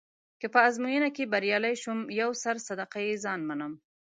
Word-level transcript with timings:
که 0.41 0.47
په 0.53 0.59
ازموینه 0.67 1.09
کې 1.15 1.31
بریالی 1.33 1.75
شوم 1.81 1.99
یو 2.21 2.29
سر 2.43 2.55
صدقه 2.67 2.99
يه 3.07 3.15
ځان 3.25 3.39
منم. 3.49 3.73